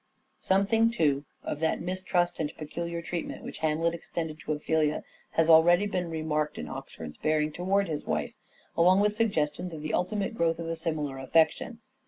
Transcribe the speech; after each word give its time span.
Something 0.39 0.89
too, 0.89 1.25
of 1.43 1.59
that 1.59 1.79
mistrust 1.79 2.39
and 2.39 2.51
peculiar 2.57 3.03
treatment 3.03 3.43
which 3.43 3.59
Hamlet 3.59 3.93
extended 3.93 4.39
to 4.39 4.53
Ophelia 4.53 5.03
has 5.33 5.47
already 5.47 5.85
been 5.85 6.09
remarked 6.09 6.57
in 6.57 6.67
Oxford's 6.67 7.17
bearing 7.17 7.51
towards 7.51 7.87
his 7.87 8.03
wife, 8.03 8.33
along 8.75 9.01
with 9.01 9.13
suggestions 9.15 9.75
of 9.75 9.83
the 9.83 9.93
ultimate 9.93 10.33
growth 10.33 10.57
of 10.57 10.67
a 10.69 10.75
similar 10.75 11.19
affection. 11.19 11.81